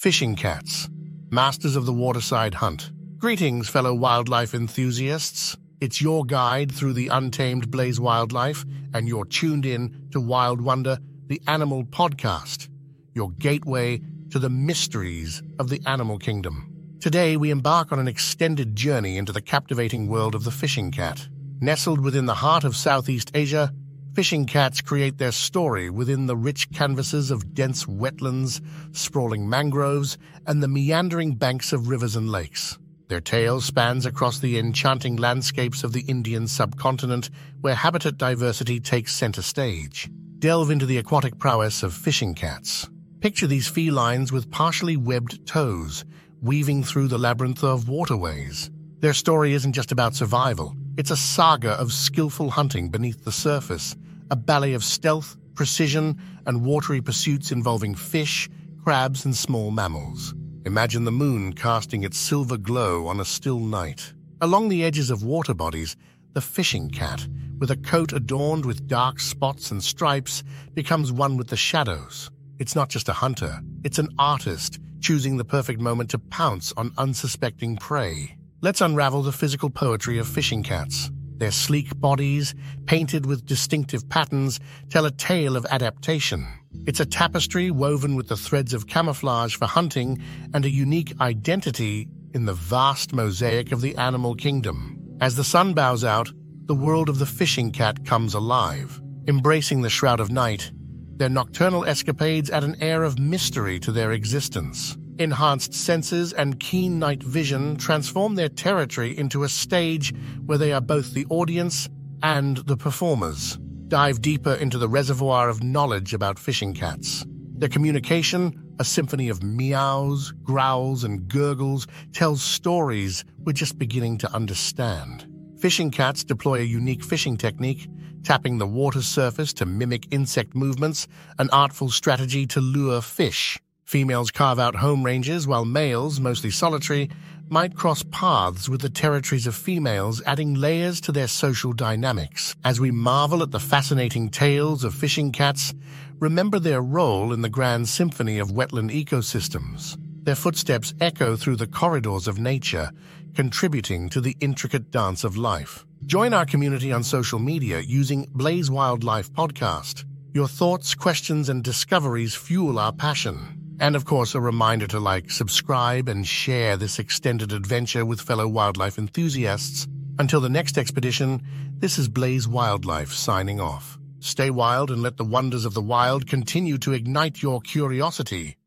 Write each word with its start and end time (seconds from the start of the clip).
Fishing 0.00 0.34
cats, 0.34 0.88
masters 1.28 1.76
of 1.76 1.84
the 1.84 1.92
waterside 1.92 2.54
hunt. 2.54 2.90
Greetings, 3.18 3.68
fellow 3.68 3.92
wildlife 3.92 4.54
enthusiasts. 4.54 5.58
It's 5.82 6.00
your 6.00 6.24
guide 6.24 6.72
through 6.72 6.94
the 6.94 7.08
untamed 7.08 7.70
Blaze 7.70 8.00
Wildlife, 8.00 8.64
and 8.94 9.06
you're 9.06 9.26
tuned 9.26 9.66
in 9.66 10.08
to 10.12 10.18
Wild 10.18 10.62
Wonder, 10.62 10.96
the 11.26 11.42
Animal 11.46 11.84
Podcast, 11.84 12.70
your 13.14 13.32
gateway 13.32 14.00
to 14.30 14.38
the 14.38 14.48
mysteries 14.48 15.42
of 15.58 15.68
the 15.68 15.82
animal 15.84 16.18
kingdom. 16.18 16.96
Today, 17.00 17.36
we 17.36 17.50
embark 17.50 17.92
on 17.92 17.98
an 17.98 18.08
extended 18.08 18.74
journey 18.74 19.18
into 19.18 19.32
the 19.32 19.42
captivating 19.42 20.08
world 20.08 20.34
of 20.34 20.44
the 20.44 20.50
fishing 20.50 20.90
cat. 20.90 21.28
Nestled 21.60 22.00
within 22.00 22.24
the 22.24 22.36
heart 22.36 22.64
of 22.64 22.74
Southeast 22.74 23.32
Asia, 23.34 23.70
Fishing 24.14 24.44
cats 24.44 24.80
create 24.80 25.18
their 25.18 25.30
story 25.30 25.88
within 25.88 26.26
the 26.26 26.36
rich 26.36 26.68
canvases 26.72 27.30
of 27.30 27.54
dense 27.54 27.84
wetlands, 27.84 28.60
sprawling 28.90 29.48
mangroves, 29.48 30.18
and 30.46 30.60
the 30.60 30.68
meandering 30.68 31.36
banks 31.36 31.72
of 31.72 31.88
rivers 31.88 32.16
and 32.16 32.28
lakes. 32.28 32.76
Their 33.06 33.20
tale 33.20 33.60
spans 33.60 34.06
across 34.06 34.40
the 34.40 34.58
enchanting 34.58 35.16
landscapes 35.16 35.84
of 35.84 35.92
the 35.92 36.02
Indian 36.02 36.48
subcontinent, 36.48 37.30
where 37.60 37.76
habitat 37.76 38.18
diversity 38.18 38.80
takes 38.80 39.14
center 39.14 39.42
stage. 39.42 40.10
Delve 40.40 40.70
into 40.70 40.86
the 40.86 40.98
aquatic 40.98 41.38
prowess 41.38 41.84
of 41.84 41.94
fishing 41.94 42.34
cats. 42.34 42.88
Picture 43.20 43.46
these 43.46 43.68
felines 43.68 44.32
with 44.32 44.50
partially 44.50 44.96
webbed 44.96 45.46
toes, 45.46 46.04
weaving 46.42 46.82
through 46.82 47.06
the 47.06 47.18
labyrinth 47.18 47.62
of 47.62 47.88
waterways. 47.88 48.70
Their 48.98 49.14
story 49.14 49.54
isn't 49.54 49.72
just 49.72 49.92
about 49.92 50.14
survival, 50.14 50.74
it's 50.96 51.10
a 51.10 51.16
saga 51.16 51.72
of 51.72 51.92
skillful 51.92 52.50
hunting 52.50 52.88
beneath 52.88 53.24
the 53.24 53.32
surface, 53.32 53.96
a 54.30 54.36
ballet 54.36 54.74
of 54.74 54.84
stealth, 54.84 55.36
precision, 55.54 56.20
and 56.46 56.64
watery 56.64 57.00
pursuits 57.00 57.52
involving 57.52 57.94
fish, 57.94 58.48
crabs, 58.82 59.24
and 59.24 59.36
small 59.36 59.70
mammals. 59.70 60.34
Imagine 60.66 61.04
the 61.04 61.12
moon 61.12 61.52
casting 61.52 62.02
its 62.02 62.18
silver 62.18 62.56
glow 62.56 63.06
on 63.06 63.20
a 63.20 63.24
still 63.24 63.60
night. 63.60 64.12
Along 64.40 64.68
the 64.68 64.84
edges 64.84 65.10
of 65.10 65.22
water 65.22 65.54
bodies, 65.54 65.96
the 66.32 66.40
fishing 66.40 66.90
cat, 66.90 67.26
with 67.58 67.70
a 67.70 67.76
coat 67.76 68.12
adorned 68.12 68.64
with 68.64 68.86
dark 68.86 69.20
spots 69.20 69.70
and 69.70 69.82
stripes, 69.82 70.42
becomes 70.74 71.12
one 71.12 71.36
with 71.36 71.48
the 71.48 71.56
shadows. 71.56 72.30
It's 72.58 72.76
not 72.76 72.88
just 72.88 73.08
a 73.08 73.14
hunter, 73.14 73.60
it's 73.84 73.98
an 73.98 74.08
artist, 74.18 74.78
choosing 75.00 75.36
the 75.36 75.44
perfect 75.44 75.80
moment 75.80 76.10
to 76.10 76.18
pounce 76.18 76.72
on 76.76 76.92
unsuspecting 76.98 77.76
prey. 77.76 78.36
Let's 78.62 78.82
unravel 78.82 79.22
the 79.22 79.32
physical 79.32 79.70
poetry 79.70 80.18
of 80.18 80.28
fishing 80.28 80.62
cats. 80.62 81.10
Their 81.38 81.50
sleek 81.50 81.98
bodies, 81.98 82.54
painted 82.84 83.24
with 83.24 83.46
distinctive 83.46 84.06
patterns, 84.10 84.60
tell 84.90 85.06
a 85.06 85.10
tale 85.10 85.56
of 85.56 85.64
adaptation. 85.70 86.46
It's 86.86 87.00
a 87.00 87.06
tapestry 87.06 87.70
woven 87.70 88.16
with 88.16 88.28
the 88.28 88.36
threads 88.36 88.74
of 88.74 88.86
camouflage 88.86 89.56
for 89.56 89.64
hunting 89.64 90.22
and 90.52 90.66
a 90.66 90.70
unique 90.70 91.14
identity 91.22 92.06
in 92.34 92.44
the 92.44 92.52
vast 92.52 93.14
mosaic 93.14 93.72
of 93.72 93.80
the 93.80 93.96
animal 93.96 94.34
kingdom. 94.34 95.16
As 95.22 95.36
the 95.36 95.44
sun 95.44 95.72
bows 95.72 96.04
out, 96.04 96.30
the 96.66 96.74
world 96.74 97.08
of 97.08 97.18
the 97.18 97.24
fishing 97.24 97.72
cat 97.72 98.04
comes 98.04 98.34
alive. 98.34 99.00
Embracing 99.26 99.80
the 99.80 99.88
shroud 99.88 100.20
of 100.20 100.30
night, 100.30 100.70
their 101.16 101.30
nocturnal 101.30 101.86
escapades 101.86 102.50
add 102.50 102.64
an 102.64 102.76
air 102.82 103.04
of 103.04 103.18
mystery 103.18 103.80
to 103.80 103.90
their 103.90 104.12
existence. 104.12 104.98
Enhanced 105.20 105.74
senses 105.74 106.32
and 106.32 106.58
keen 106.60 106.98
night 106.98 107.22
vision 107.22 107.76
transform 107.76 108.36
their 108.36 108.48
territory 108.48 109.18
into 109.18 109.42
a 109.42 109.50
stage 109.50 110.14
where 110.46 110.56
they 110.56 110.72
are 110.72 110.80
both 110.80 111.12
the 111.12 111.26
audience 111.28 111.90
and 112.22 112.56
the 112.66 112.76
performers. 112.78 113.58
Dive 113.88 114.22
deeper 114.22 114.54
into 114.54 114.78
the 114.78 114.88
reservoir 114.88 115.50
of 115.50 115.62
knowledge 115.62 116.14
about 116.14 116.38
fishing 116.38 116.72
cats. 116.72 117.26
Their 117.58 117.68
communication, 117.68 118.58
a 118.78 118.84
symphony 118.86 119.28
of 119.28 119.42
meows, 119.42 120.32
growls, 120.42 121.04
and 121.04 121.28
gurgles, 121.28 121.86
tells 122.14 122.42
stories 122.42 123.22
we're 123.40 123.52
just 123.52 123.78
beginning 123.78 124.16
to 124.18 124.32
understand. 124.32 125.26
Fishing 125.58 125.90
cats 125.90 126.24
deploy 126.24 126.60
a 126.60 126.62
unique 126.62 127.04
fishing 127.04 127.36
technique, 127.36 127.90
tapping 128.22 128.56
the 128.56 128.66
water 128.66 129.02
surface 129.02 129.52
to 129.52 129.66
mimic 129.66 130.06
insect 130.14 130.54
movements, 130.54 131.06
an 131.38 131.50
artful 131.50 131.90
strategy 131.90 132.46
to 132.46 132.62
lure 132.62 133.02
fish. 133.02 133.58
Females 133.90 134.30
carve 134.30 134.60
out 134.60 134.76
home 134.76 135.02
ranges, 135.04 135.48
while 135.48 135.64
males, 135.64 136.20
mostly 136.20 136.48
solitary, 136.48 137.10
might 137.48 137.74
cross 137.74 138.04
paths 138.12 138.68
with 138.68 138.80
the 138.80 138.88
territories 138.88 139.48
of 139.48 139.56
females, 139.56 140.22
adding 140.26 140.54
layers 140.54 141.00
to 141.00 141.10
their 141.10 141.26
social 141.26 141.72
dynamics. 141.72 142.54
As 142.62 142.78
we 142.78 142.92
marvel 142.92 143.42
at 143.42 143.50
the 143.50 143.58
fascinating 143.58 144.30
tales 144.30 144.84
of 144.84 144.94
fishing 144.94 145.32
cats, 145.32 145.74
remember 146.20 146.60
their 146.60 146.80
role 146.80 147.32
in 147.32 147.42
the 147.42 147.48
grand 147.48 147.88
symphony 147.88 148.38
of 148.38 148.52
wetland 148.52 148.92
ecosystems. 148.92 149.96
Their 150.22 150.36
footsteps 150.36 150.94
echo 151.00 151.34
through 151.34 151.56
the 151.56 151.66
corridors 151.66 152.28
of 152.28 152.38
nature, 152.38 152.92
contributing 153.34 154.08
to 154.10 154.20
the 154.20 154.36
intricate 154.38 154.92
dance 154.92 155.24
of 155.24 155.36
life. 155.36 155.84
Join 156.06 156.32
our 156.32 156.46
community 156.46 156.92
on 156.92 157.02
social 157.02 157.40
media 157.40 157.80
using 157.80 158.28
Blaze 158.34 158.70
Wildlife 158.70 159.32
Podcast. 159.32 160.04
Your 160.32 160.46
thoughts, 160.46 160.94
questions, 160.94 161.48
and 161.48 161.64
discoveries 161.64 162.36
fuel 162.36 162.78
our 162.78 162.92
passion. 162.92 163.59
And 163.80 163.96
of 163.96 164.04
course, 164.04 164.34
a 164.34 164.40
reminder 164.40 164.86
to 164.88 165.00
like, 165.00 165.30
subscribe, 165.30 166.06
and 166.06 166.26
share 166.26 166.76
this 166.76 166.98
extended 166.98 167.50
adventure 167.50 168.04
with 168.04 168.20
fellow 168.20 168.46
wildlife 168.46 168.98
enthusiasts. 168.98 169.88
Until 170.18 170.42
the 170.42 170.50
next 170.50 170.76
expedition, 170.76 171.42
this 171.78 171.98
is 171.98 172.06
Blaze 172.06 172.46
Wildlife 172.46 173.10
signing 173.12 173.58
off. 173.58 173.98
Stay 174.18 174.50
wild 174.50 174.90
and 174.90 175.00
let 175.00 175.16
the 175.16 175.24
wonders 175.24 175.64
of 175.64 175.72
the 175.72 175.80
wild 175.80 176.26
continue 176.26 176.76
to 176.76 176.92
ignite 176.92 177.42
your 177.42 177.62
curiosity. 177.62 178.58